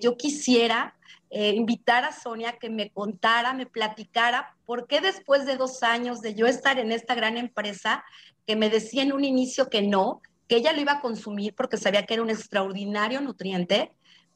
[0.00, 0.96] yo quisiera
[1.30, 6.20] eh, invitar a Sonia que me contara, me platicara por qué después de dos años
[6.20, 8.04] de yo estar en esta gran empresa,
[8.46, 11.76] que me decía en un inicio que no, que ella lo iba a consumir porque
[11.76, 13.92] sabía que era un extraordinario nutriente,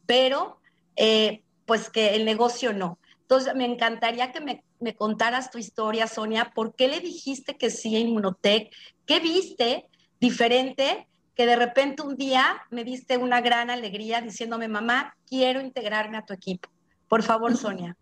[0.06, 0.58] pero
[0.96, 2.98] eh, pues que el negocio no.
[3.20, 6.50] Entonces, me encantaría que me, me, contaras tu historia, Sonia.
[6.52, 8.74] ¿Por qué le dijiste que sí a Inmunotech?
[9.06, 9.86] ¿Qué viste
[10.18, 11.06] diferente
[11.40, 16.22] que de repente un día me diste una gran alegría diciéndome, mamá, quiero integrarme a
[16.26, 16.68] tu equipo?
[17.08, 17.96] Por favor, Sonia.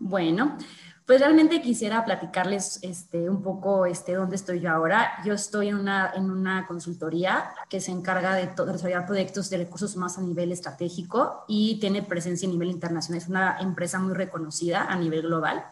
[0.00, 0.58] Bueno,
[1.04, 5.12] pues realmente quisiera platicarles este, un poco este, dónde estoy yo ahora.
[5.24, 9.96] Yo estoy en una, en una consultoría que se encarga de, desarrollar proyectos de recursos
[9.96, 13.22] más a nivel estratégico y tiene presencia a nivel internacional.
[13.22, 15.64] Es una empresa muy reconocida a nivel global.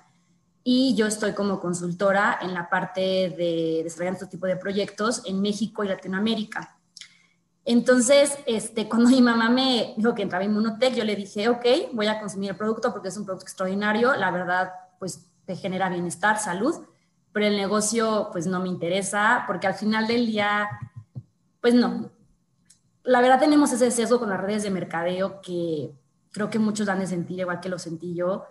[0.62, 3.00] Y yo estoy como consultora en la parte
[3.36, 6.74] de desarrollar este tipo de proyectos en México y Latinoamérica.
[7.64, 11.64] Entonces, este, cuando mi mamá me dijo que entraba en Inmunotech, yo le dije, ok,
[11.92, 14.14] voy a consumir el producto porque es un producto extraordinario.
[14.14, 16.74] La verdad, pues te genera bienestar, salud,
[17.32, 20.68] pero el negocio pues no me interesa porque al final del día,
[21.60, 22.10] pues no.
[23.02, 25.94] La verdad tenemos ese sesgo con las redes de mercadeo que
[26.32, 28.46] creo que muchos dan de sentir, igual que lo sentí yo.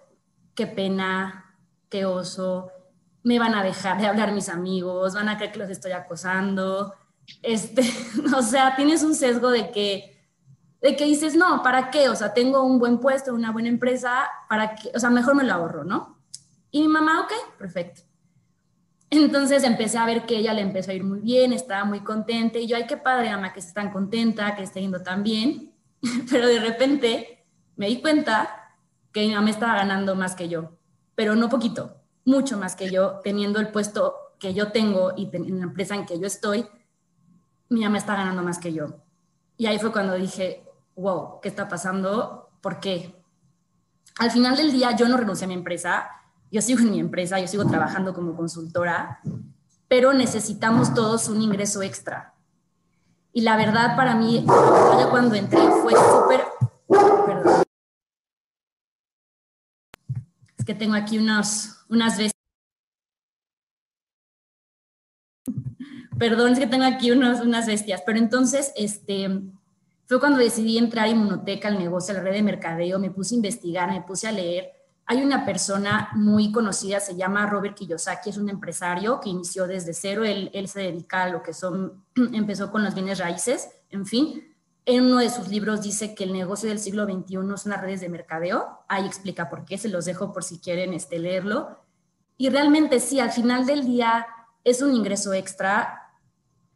[0.56, 1.56] Qué pena,
[1.90, 2.72] qué oso,
[3.24, 6.94] me van a dejar de hablar mis amigos, van a creer que los estoy acosando.
[7.42, 7.82] Este,
[8.38, 10.14] o sea, tienes un sesgo de que
[10.82, 12.10] de que dices, no, ¿para qué?
[12.10, 14.92] O sea, tengo un buen puesto, una buena empresa, ¿para qué?
[14.94, 16.20] O sea, mejor me lo ahorro, ¿no?
[16.72, 18.02] Y mi mamá, ok, perfecto.
[19.10, 22.60] Entonces empecé a ver que ella le empezó a ir muy bien, estaba muy contenta
[22.60, 25.74] y yo, ay, qué padre, mamá, que esté tan contenta, que esté yendo tan bien.
[26.30, 27.46] Pero de repente
[27.78, 28.76] me di cuenta
[29.14, 30.78] que mi mamá estaba ganando más que yo,
[31.16, 35.60] pero no poquito, mucho más que yo, teniendo el puesto que yo tengo y en
[35.60, 36.66] la empresa en que yo estoy,
[37.74, 39.00] mi mamá está ganando más que yo.
[39.58, 40.64] Y ahí fue cuando dije,
[40.96, 42.52] wow, ¿qué está pasando?
[42.62, 43.16] ¿Por qué?
[44.20, 46.08] Al final del día yo no renuncié a mi empresa,
[46.52, 49.20] yo sigo en mi empresa, yo sigo trabajando como consultora,
[49.88, 52.36] pero necesitamos todos un ingreso extra.
[53.32, 54.46] Y la verdad para mí,
[55.10, 56.44] cuando entré fue súper...
[57.26, 57.64] Perdón.
[60.56, 62.33] Es que tengo aquí unos, unas veces...
[66.24, 69.42] Perdón, es que tengo aquí unos, unas bestias, pero entonces, este,
[70.06, 73.36] fue cuando decidí entrar a Inmunoteca, al negocio, a la red de mercadeo, me puse
[73.36, 74.72] a investigar, me puse a leer
[75.06, 79.94] hay una persona muy conocida, se llama Robert Kiyosaki, es un empresario que inició desde
[79.94, 84.50] cero, él, se dedica a lo que son, empezó con los bienes raíces, en fin.
[84.86, 88.02] En uno de sus libros dice que el negocio del siglo XXI son las redes
[88.02, 91.80] de mercadeo, ahí explica por qué, se los dejo por si quieren este, leerlo.
[92.38, 94.26] Y realmente sí, al final del día
[94.64, 96.03] es un ingreso extra,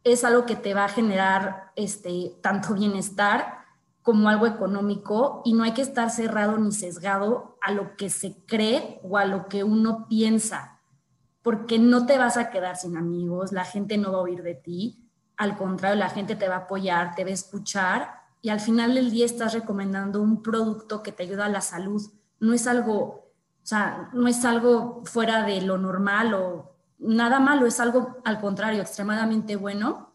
[0.04, 3.58] es algo que te va a generar este, tanto bienestar
[4.02, 8.36] como algo económico y no hay que estar cerrado ni sesgado a lo que se
[8.46, 10.80] cree o a lo que uno piensa,
[11.42, 14.54] porque no te vas a quedar sin amigos, la gente no va a oír de
[14.54, 18.60] ti, al contrario, la gente te va a apoyar, te va a escuchar y al
[18.60, 22.02] final del día estás recomendando un producto que te ayuda a la salud.
[22.40, 27.66] No es algo, o sea, no es algo fuera de lo normal o nada malo,
[27.66, 30.08] es algo al contrario, extremadamente bueno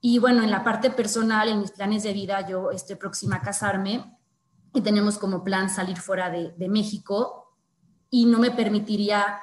[0.00, 3.42] y bueno, en la parte personal, en mis planes de vida, yo estoy próxima a
[3.42, 4.16] casarme
[4.72, 7.54] y tenemos como plan salir fuera de, de México
[8.08, 9.40] y no me permitiría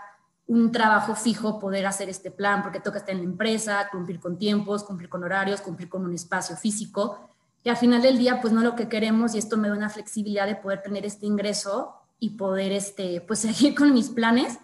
[0.47, 4.37] un trabajo fijo poder hacer este plan porque toca estar en la empresa, cumplir con
[4.37, 7.29] tiempos, cumplir con horarios, cumplir con un espacio físico.
[7.63, 9.89] Y al final del día, pues no lo que queremos y esto me da una
[9.89, 14.57] flexibilidad de poder tener este ingreso y poder, este, pues seguir con mis planes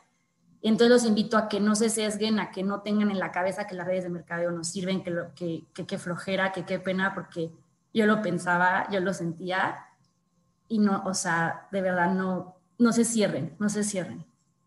[0.69, 3.67] entonces los invito a que no se sesguen, a que no tengan en la cabeza
[3.67, 7.13] que las redes de mercadeo no sirven, que, lo, que, que, flojera, que qué pena,
[7.13, 7.51] porque
[7.93, 9.85] yo lo pensaba, yo lo sentía
[10.69, 14.25] y no, o sea, de verdad no, no se cierren, no se cierren.